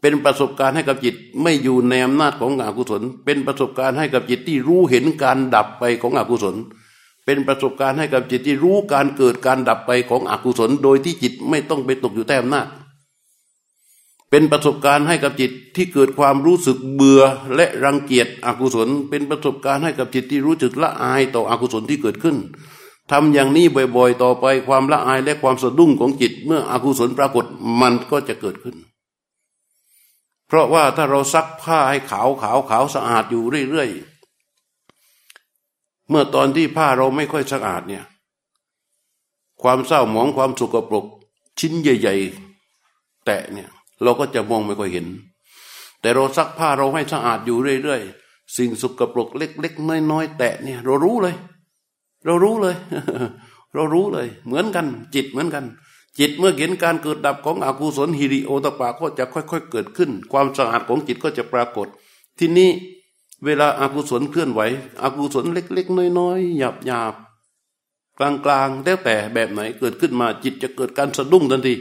[0.00, 6.56] เป็นประสบการณ์ให้กับจิตไม่อยู่ในอำนาจของอกุศล เป็นประสบการณ์ให้กับจิตที่รู้เห็นการดับไปของอกุศล
[7.24, 12.66] เป็นประสบการณ์ให้กับจิตที่รู้การเกิดการดับไปของอกุศล โดยที่จิตไม่ต้องไปตกอยู่ใต้อำนาจ
[14.30, 17.22] เป็นประสบการณ์ให้กับจิตที่เกิดความรู้สึกเบื่อ
[17.56, 22.36] และรังเกียจอกุศล เป็นประสบการณ์ให้กับจิตที่รู้สึกละอายต่ออกุศลที่เกิดขึ้น
[23.10, 27.44] ทำอย่างนี้บ่อยๆ ต่อไปความละอายและความสะดุ้งของจิต เมื่ออกุศลปรากฏ
[27.80, 28.76] มันก็จะเกิดขึ้น
[30.50, 38.04] เพราะว่าถ้าเราซักผ้าให้ขาวขาวขาวสะอาดอยู่เรื่อยๆ เมื่อตอนที่ผ้าเราไม่ค่อยสะอาดเนี่ย
[39.62, 41.06] ความเศร้าหมองความสุกปรก
[41.60, 42.16] ชิ้นใหญ่
[42.70, 43.68] ๆ แตะเนี่ย
[44.02, 45.06] เราก็จะมองไม่ค่อยเห็น
[46.00, 51.34] แต่เราซักผ้าเราให้สะอาดอยู่เรื่อยๆ สิ่งสุกปรกเล็ก ๆ น้อยๆ แตะเนี่ย เรารู้เลย
[52.24, 52.76] เรารู้เลย
[53.74, 55.64] เรารู้เลย เหมือนกัน จิตเหมือนกัน
[56.18, 61.86] จิตเมื่อเห็นการเกิดดับของอกุศลฮิริโอตปาก็จะค่อย ๆ เกิดขึ้น ความสะอาดของจิตก็จะปรากฏ
[62.38, 62.70] ที่นี้
[63.44, 64.60] เวลาอากุศลเคลื่อนไหว
[65.02, 67.14] อกุศลเล็ก ๆ น้อยๆหยาบหยาบ
[68.18, 71.74] กลางๆแล้วแต่แบบไหนเกิดขึ้นมาจิตจะเกิดการสะดุ้งทันที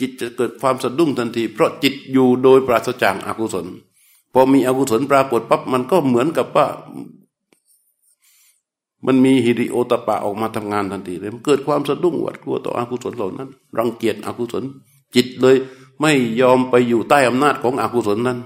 [0.00, 3.66] จิตจะเกิดความสะดุ้งทันที เพราะจิตอยู่โดยปราศจากอากุศล
[4.32, 6.66] พอมีอกุศลปรากฏปั๊บมันก็เหมือนกับว่า
[9.06, 13.48] มันมีฮิริโอตปะออกมาทำงานทันทีเลยมันเกิดความสะดุ้งหวาดกลัวต่ออกุศลเหล่านั้น
[13.78, 14.64] รังเกียจอกุศล
[15.14, 15.56] จิตเลย
[16.00, 18.38] ไม่ยอมไปอยู่ใต้อำนาจของอกุศลนั้น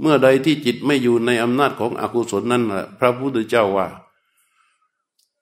[0.00, 3.86] เมื่อใดที่จิตไม่อยู่ในอำนาจของอกุศลนั้นล่ะพระพุทธเจ้าว่า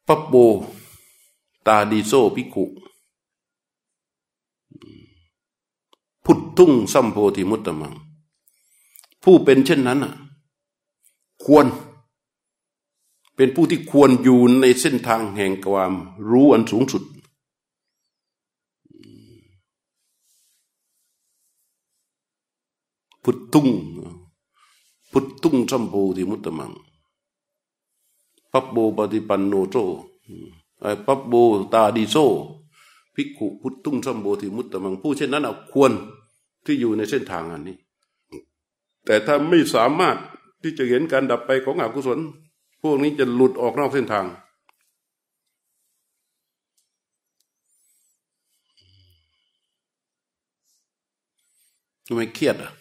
[0.06, 0.34] ปัปโบ
[1.66, 2.64] ตาดีโซพิกุ
[6.24, 7.94] พุททุ่งสัมโพธิมุตตมัง
[9.22, 10.14] ผู้เป็นเช่นนั้นอะ
[11.44, 11.66] ควร
[13.42, 15.92] เป็นผู้ที่ควรอยู่ในเส้นทางแห่งความ
[16.30, 17.02] รู้อันสูงสุด
[23.24, 23.68] พุททุ่ง
[25.12, 26.72] พุทธุงสัมโพธิมุตตมัง
[28.52, 29.76] ปัปโบปฏิปันโนโซ
[31.06, 31.34] ปัปโบ
[31.72, 32.16] ตาดีโซ
[33.14, 35.92] ภิกขุพุทธุงสัมโพธิมุตตมัง ผู้เช่นนั้นเอาควร
[36.64, 37.76] ที่อยู่ในเส้นทางอันนี้
[39.04, 40.16] แต่ถ้าไม่สามารถ
[40.62, 42.20] ที่จะเห็นการดับไปของอกุศล
[42.82, 44.26] พวกนี้จะหลุดออกนอกเส้นทาง
[52.06, 52.72] ทำไมเครียดอะ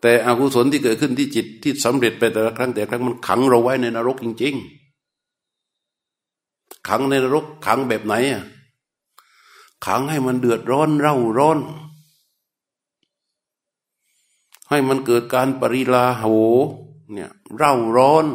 [0.00, 4.54] แต่อกุศลที่เกิดขึ้นที่จิตที่สำเร็จไปแต่ละครั้งแต่ครั้งมันขังเราไว้ในนรกจริง
[5.50, 8.44] ๆ ขังในนรกขังแบบไหนอะ
[9.86, 11.58] ขังให้มันเดือดร้อนเร่าร้อน
[14.70, 16.24] ให้มันเกิดการปริลาโห
[17.12, 18.26] เนี่ยเร่าร้อน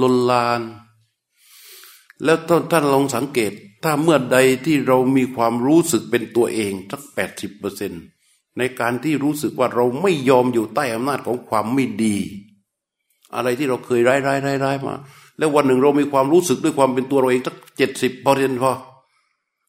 [0.00, 0.60] ลนลาน
[2.24, 2.38] แล้ว
[2.70, 3.52] ท่านลองสังเกต
[3.82, 7.92] ถ้าเมื่อใดที่เรามีความรู้สึกเป็นตัวเองสักแปดสิบเปอร์เซ็น
[8.58, 12.16] ในการที่รู้สึกว่าเราไม่ยอมอยู่ใต้อำนาจของความไม่ดี
[13.34, 14.94] อะไรที่เราเคยร้ายร้ายร้ายร้ายมา
[15.38, 18.72] แล้ววันหนึ่งเรามีความรู้สึกด้วยความเป็นตัวเราเองสักเจ็ดสิบเปอร์เซ็นพอ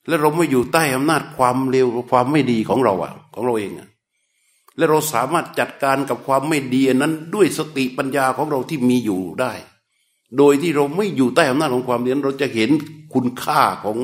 [0.07, 3.88] แล้วเราไม่อยู่ใต้อำนาจความเลวความไม่ดีของเราอะของเราเองอะ
[4.79, 9.53] และเราสามารถจัดการกับความไม่ดีนั้นด้วยสติปัญญาของเราที่มีอยู่ได้
[10.37, 12.69] โดยที่เราไม่อยู่ใต้อำนาจของความเรียนเราจะเห็น
[13.13, 13.97] คุณค่าของ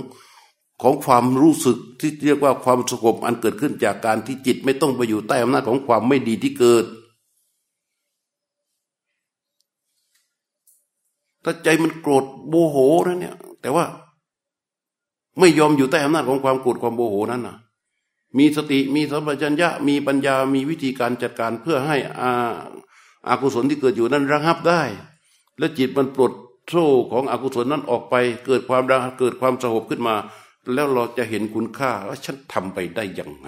[0.82, 6.86] ของความรู้สึกที่เรียกว่าความสงบอันเกิดขึ้นจากการที่จิตไม่ต้องไปอยู่ใต้อำนาจของความไม่ดีที่เกิด
[11.44, 13.86] ถ้าใจมันโกรธโมโหนะเนี่ย แต่ว่า
[15.40, 17.58] ไม่ยอมอยู่ใต้อำนาจของความโกรธความโมโหนั้นนะ
[18.38, 22.32] มีสติมีสัมปชัญญะมีปัญญามีวิธีการจัดการเพื่อให้อา
[23.28, 24.82] อากุศลที่เกิดอยู่นั้นระงับได้
[25.60, 26.34] และจิตมันปลด
[26.70, 28.16] โซ่ของอกุศลนั้นออกไป
[28.46, 30.16] เกิดความระเกิดความสงบขึ้นมา
[30.74, 33.48] แล้วเราจะเห็นคุณค่าว่าฉันทำไปได้ยังไง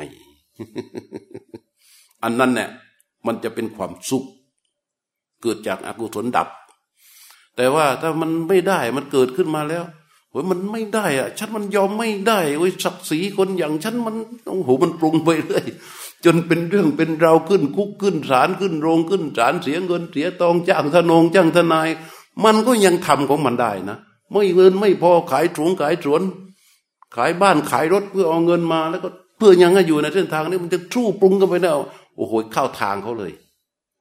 [2.24, 2.70] อันนั้นเนี่ย
[3.26, 4.24] มันจะเป็นความสุข
[5.42, 6.48] เกิดจากอากุศลดับ
[7.56, 9.84] แต่ว่าถ้ามันไม่ได้มันเกิดขึ้นมาแล้ว
[10.32, 14.16] โอ้ยมันไม่ได้อะฉันมันยอมไม่ได้โอ้ยศักดิ์ศรีคนอย่างฉันมัน
[14.50, 15.66] โอ้โหมันปรุงไปเรื่อย
[16.26, 21.90] จนเป็นเรื่องเป็นเราขึ้นคุกขึ้นศาลขึ้นโรงขึ้นศาลเสียเงินเสียตองจ้างทนงจ้างทนาย
[22.44, 23.98] มันก็ยังทำของมันได้นะ
[24.32, 26.22] ไม่เงินไม่พอขายถุงขายสวน
[27.16, 31.78] ขายบ้านขายรถเพื่อเอาเงินมา แล้วก็เพื่อยังอยู่ในเส้นทางนี้มันจะทู่ปรุงกันไปแล้ว
[32.16, 33.32] โอ้โหเข้าทางเขาเลย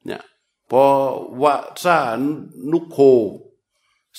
[0.07, 0.23] เนี่ย
[0.71, 0.83] พอ
[1.43, 1.99] วะซา
[2.71, 2.99] นุโค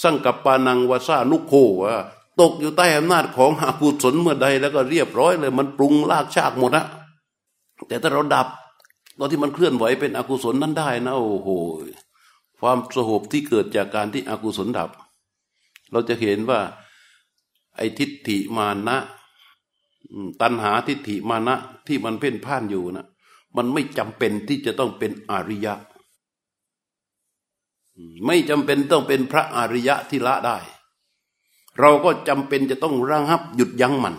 [0.02, 1.95] สังกับปานังวาซานุโคว่า
[2.39, 6.86] ตกอยู่ใต้อำนาจของอากุศลเมื่อใดแล้วก็เรียบร้อยเลย มันปรุงลากชากหมดนะ
[7.88, 8.48] แต่ถ้าเราดับ
[9.20, 11.50] ตอนที่มันเคลื่อนไหวเป็นอกุศลนั้นได้นะโอ้โห
[12.60, 14.89] ความสงบที่เกิดจากการที่อกุศลดับ
[15.91, 16.60] เราจะเห็นว่า
[17.78, 18.98] ไอ้ทิฏฐิมานะ
[20.41, 21.56] ตัณหาทิฏฐิมานะ
[21.88, 23.06] ที่มันเพ่นพ่านอยู่นะ
[23.58, 25.74] มันไม่จำเป็นที่จะต้องเป็นอริยะ
[28.26, 30.58] ไม่จำเป็นต้องเป็นพระอริยะที่ละได้
[31.80, 34.16] เราก็จำเป็นจะต้องระงับหยุดยั้งมัน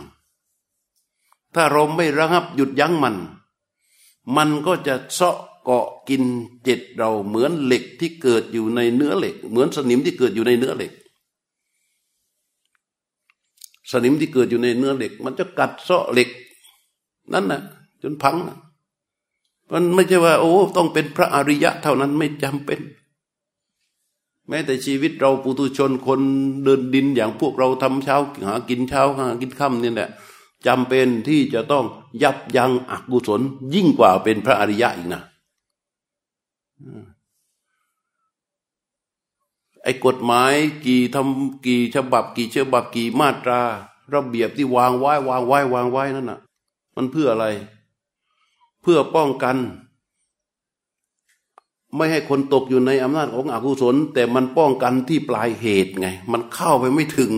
[1.54, 3.16] ถ้าเราไม่ระงับหยุดยั้งมัน
[4.36, 6.22] มันก็จะเซาะเกาะกิน
[6.66, 10.92] จิตเราเหมือนเหล็กที่เกิดอยู่ในเนื้อเหล็ก เหมือนสนิมที่เกิดอยู่ในเนื้อเหล็ก
[13.90, 16.28] สนิมที่เกิดอยู่ในเนื้อเหล็ก มันจะกัดเซาะเหล็ก
[17.32, 17.60] นั่นนะ
[18.02, 18.56] จนพังนะ
[19.72, 22.80] มันไม่ใช่ว่า โอ้ ต้องเป็นพระอริยะเท่านั้นไม่จำเป็น
[24.48, 26.20] แม้แต่ชีวิตเราปุถุชนคน
[26.64, 28.16] เดินดินอย่างพวกเราทำเช้า
[28.46, 30.10] หากินเช้าหากินค่ำนี่แหละ
[30.66, 31.84] จำเป็นที่จะต้อง
[32.22, 33.40] ยับยั้งอกุศล
[33.74, 35.22] ยิ่งกว่าเป็นพระอริยะอีกนะ
[39.82, 40.52] ไอ้กฎหมาย
[40.86, 43.60] กี่ทำกี่ฉบับ กี่ฉบับกี่มาตรา
[44.14, 46.40] ระเบียบที่วางไว้วางไว้วางไว้นั่นน่ะ
[46.96, 47.46] มันเพื่ออะไร
[48.82, 49.56] เพื่อป้องกัน
[51.96, 57.32] ไม่ให้คนตกอยู่ในอำนาจของอกุศล แต่มันป้องกันที่ปลายเหตุไง มันเข้าไปไม่ถึง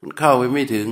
[0.00, 0.88] มันเข้าไปไม่ถึง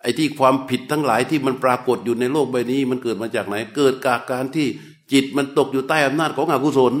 [0.00, 4.66] ไอ้ที่ความผิดทั้งหลายที่มันปรากฏอยู่ในโลกใบนี้ มันเกิดมาจากไหน เกิดจากการที่
[5.12, 6.94] จิตมันตกอยู่ใต้อำนาจของอกุศล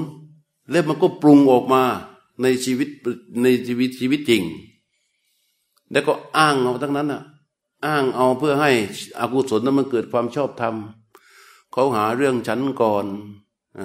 [0.70, 1.82] แล้วมันก็ปรุงออกมา
[2.42, 2.88] ในชีวิต
[3.42, 4.42] ในชีวิตชีวิตจริง
[5.92, 7.22] แล้วก็อ้างเอาทั้งนั้นอะ
[7.86, 8.70] อ้างเอาเพื่อให้
[9.20, 10.74] อกุศลนั้นมันเกิดความชอบธรรม
[11.72, 13.04] เขาหาเรื่องฉันก่อน
[13.78, 13.80] อ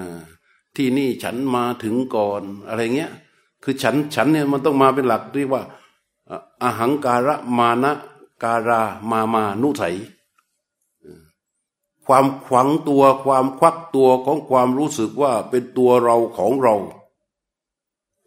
[0.75, 3.11] ที่นี่ฉันมาถึงก่อนอะไรเงี้ย
[3.63, 5.63] คือฉันฉันเนี่ยมันต้องมาเป็นหลักเรียกว่า
[6.61, 7.91] อาหังการะมานะ
[8.43, 9.95] การามามานุสัย
[12.05, 16.75] ความขวังตัวความควักตัวของความรู้สึกว่าเป็นตัวเราของเรา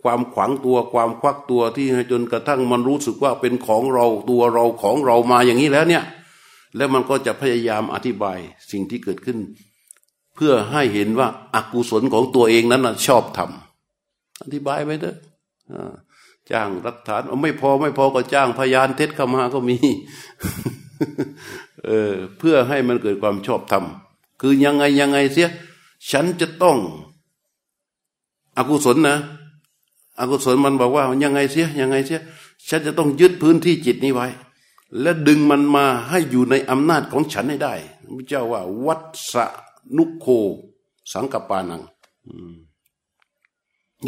[0.02, 6.05] ความขวางตัวความควักตัวที่จนกระทั่งมันรู้สึกว่าเป็นของเราตัวเราของเรามาอย่างนี้แล้วเนี่ย
[6.77, 8.39] แล้วมันก็จะพยายามอธิบาย
[8.70, 9.39] สิ่งที่เกิดขึ้น
[10.35, 15.16] เพื่อให้เห็นว่าอากุศลของตัวเองนั้นชอบทำอธิบายไปเถอะ
[16.51, 19.77] จ้างรักฐานไม่พอไม่พอก็จ้างพยานเท็จเข้ามาก็มี
[21.86, 23.85] เออเพื่อให้มันเกิดความชอบธรรม
[24.40, 25.51] คือยังไงยังไงเสีย
[26.10, 26.78] ฉันจะต้อง
[28.56, 29.16] อกุศลนะ
[30.20, 32.20] อกุศลมันบอกว่ายังไงเสียยังไงเสีย
[32.68, 34.26] ฉันจะต้องยึดพื้นที่จิตนี้ไว้
[35.01, 37.74] และดึงมันมาให้อยู่ในอำนาจของฉันให้ได้
[38.05, 39.02] พระเจ้าว่า วัต
[39.32, 39.34] ส
[39.97, 40.26] นุโค
[41.12, 41.82] สังกปานัง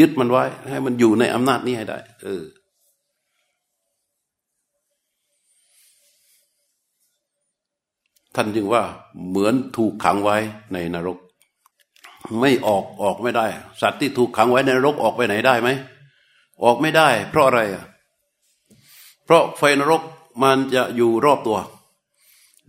[0.00, 2.44] ยึดมันไว้ ให้มันอยู่ในอำนาจนี้ให้ได้ เออ
[8.34, 8.82] ท่านจึงว่า
[9.28, 10.36] เหมือนถูกขังไว้
[10.72, 11.18] ในนรก
[12.40, 13.46] ไม่ออกออกไม่ได้
[13.80, 15.68] สัตว์ที่ถูกขังไว้ในนรกออกไปไหนได้ไหม
[16.64, 17.84] ออกไม่ได้ เพราะอะไรอะ
[19.24, 20.02] เพราะไฟนรก
[20.42, 21.58] มันจะอยู่รอบตัว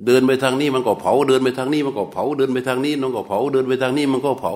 [0.06, 4.54] เดินไปทางนี้มันก็เผา เดินไปทางนี้มันก็เผา เดินไปทางนี้มันก็เผา เดินไปทางนี้มันก็เผา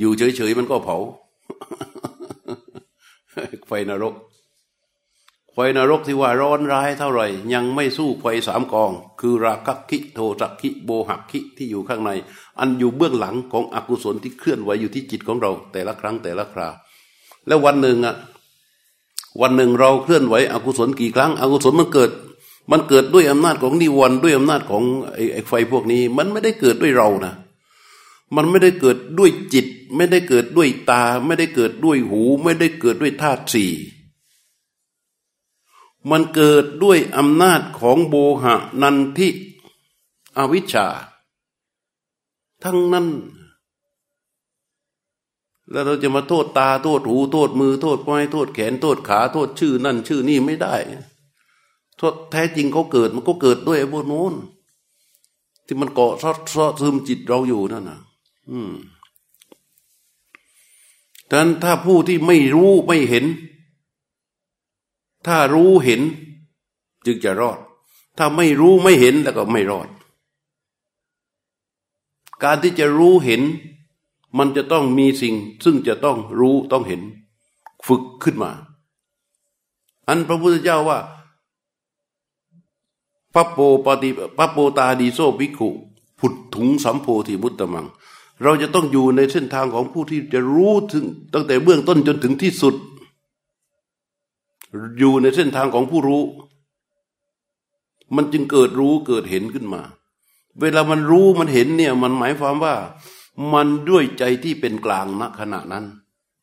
[0.00, 0.96] อยู่เฉยๆมันก็เผา
[3.66, 4.14] ไฟนรก
[5.52, 12.10] ไฟนรกที่ว่าร้อนร้ายเท่าไหร่ ยังไม่สู้ไฟสามกอง คือราคะคิโทสักคิโบหักคิที่อยู่ข้างใน
[12.58, 16.68] อันอยู่เบื้องหลังของอกุศลที่เคลื่อนไหวอยู่ที่จิตของเรา แต่ละครั้งแต่ละครา
[17.46, 18.16] แล้ววันหนึ่งอะ
[19.40, 22.10] วันหนึ่งเราเคลื่อนไหวอกุศลกี่ครั้งอกุศลมันเกิด
[22.70, 24.82] มันเกิดด้วยอำนาจของนิวรณ์ด้วยอำนาจของ
[25.32, 27.34] ไอ้ไฟพวกนี้ มันไม่ได้เกิดด้วยเรานะ
[28.36, 29.66] มันไม่ได้เกิดด้วยจิต
[29.96, 33.72] ไม่ได้เกิดด้วยตา ไม่ได้เกิดด้วยหู ไม่ได้เกิดด้วยธาตุสี่
[36.10, 39.28] มันเกิดด้วยอำนาจของโบหะนันทิ
[40.36, 40.86] อวิชชา
[42.62, 43.06] ทั้งนั้น
[45.70, 50.74] แล้วเราจะมาโทษตาโทษหูโทษมือโทษไม้โทษแขนโทษขาโทษชื่อนั่นชื่อนี่ไม่ได้
[51.98, 54.34] โทษแท้จริงเขาเกิดมันก็เกิดด้วยไอ้พวกโน้น
[55.66, 57.98] ที่มันเกาะซอดซอดซึมจิตเราอยู่นั่นนะ
[58.50, 58.72] อืม
[61.30, 63.24] ดังนั้นถ้าผู้ที่ไม่รู้ไม่เห็น
[65.26, 66.00] ถ้ารู้เห็น
[67.06, 67.58] จึงจะรอด
[68.18, 69.88] ถ้าไม่รู้ไม่เห็นแล้วก็ไม่รอด
[72.42, 73.42] การที่จะรู้เห็น
[74.38, 75.34] มันจะต้องมีสิ่ง
[75.64, 77.02] ซึ่งจะต้องรู้ต้องเห็น
[77.86, 78.50] ฝึกขึ้นมา
[80.08, 80.98] อันพระพุทธเจ้าว่า
[83.34, 85.68] พระโปปฏิพระโปตาดีโซภิกขุ
[86.18, 87.86] ผุดถุงสัมโพธิมุตตมัง
[88.42, 91.04] เราจะต้องอยู่ในเส้นทางของผู้ที่จะรู้ถึง
[91.34, 92.74] ตั้งแต่เบื้องต้นจนถึงที่สุด
[94.98, 96.22] อยู่ในเส้นทางของผู้รู้
[98.16, 99.82] มันจึงเกิดรู้เกิดเห็นขึ้นมา
[100.60, 102.74] เวลามันรู้มันเห็นเนี่ย มันหมายความว่า
[103.52, 105.84] มันด้วยใจที่เป็นกลางณขณะนั้น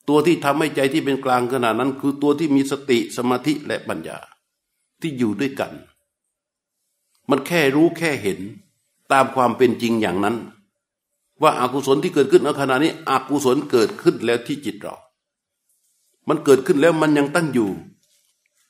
[0.07, 4.17] ตัวที่ทำให้ใจที่เป็นกลางขณะนั้น คือตัวที่มีสติสมาธิและปัญญา
[5.01, 5.71] ที่อยู่ด้วยกัน
[7.29, 8.39] มันแค่รู้แค่เห็น
[9.11, 10.35] ตามความเป็นจริงอย่างนั้น
[11.41, 14.95] ว่าอากุศลที่เกิดขึ้นในขณะนี้อกุศลเกิดขึ้นแล้วที่จิตเรา
[16.27, 17.69] มันเกิดขึ้นแล้วมันยังตั้งอยู่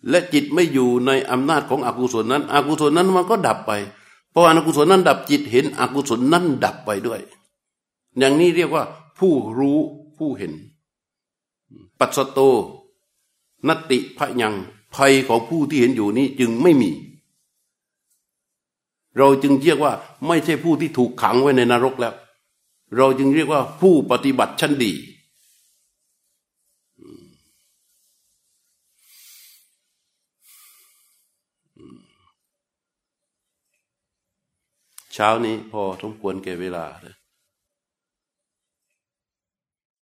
[0.10, 3.72] และจิตไม่อยู่ในอำนาจของอกุศลนั้น อกุศลนั้นมันก็ดับไป
[4.32, 7.20] เพราะอกุศลนั้นดับจิตเห็นอกุศลนั้นดับไปด้วย
[8.18, 8.84] อย่างนี้เรียกว่า
[9.20, 9.78] ผู้รู้
[10.18, 10.54] ผู้เห็น
[12.00, 12.40] ปัสสโต
[13.68, 14.54] นติพยัง
[14.96, 16.92] ภัยของผู้ที่เห็นอยู่นี้จึงไม่มี
[19.18, 19.94] เราจึงเรียกว่า
[20.28, 22.14] ไม่ใช่ผู้ที่ถูกขังไว้ในนรกแล้ว
[22.98, 24.94] เราจึงเรียกว่าผู้ปฏิบัติชั้นดี
[35.14, 37.16] เช้านี้พอสมควรแก่เวลาเลย